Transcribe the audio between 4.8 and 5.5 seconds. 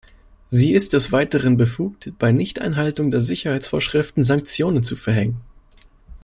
zu verhängen.